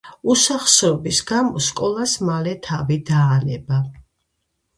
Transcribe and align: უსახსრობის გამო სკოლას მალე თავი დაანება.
უსახსრობის 0.33 1.19
გამო 1.31 1.61
სკოლას 1.65 2.15
მალე 2.31 2.55
თავი 2.69 2.99
დაანება. 3.11 3.79